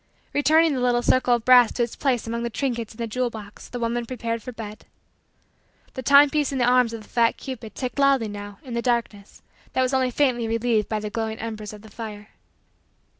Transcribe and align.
Returning 0.33 0.73
the 0.73 0.79
little 0.81 1.03
circle 1.03 1.35
of 1.35 1.45
brass 1.45 1.73
to 1.73 1.83
its 1.83 1.95
place 1.95 2.25
among 2.25 2.41
the 2.41 2.49
trinkets 2.49 2.95
in 2.95 2.97
the 2.97 3.05
jewel 3.05 3.29
box, 3.29 3.69
the 3.69 3.77
woman 3.79 4.07
prepared 4.07 4.41
for 4.41 4.51
bed. 4.51 4.87
The 5.93 6.01
timepiece 6.01 6.51
in 6.51 6.57
the 6.57 6.65
arms 6.65 6.91
of 6.91 7.03
the 7.03 7.07
fat 7.07 7.37
cupid 7.37 7.75
ticked 7.75 7.99
loudly 7.99 8.27
now 8.27 8.57
in 8.63 8.73
the 8.73 8.81
darkness 8.81 9.43
that 9.73 9.83
was 9.83 9.93
only 9.93 10.09
faintly 10.09 10.47
relieved 10.47 10.89
by 10.89 10.99
the 10.99 11.11
glowing 11.11 11.37
embers 11.37 11.71
of 11.71 11.83
the 11.83 11.91
fire. 11.91 12.29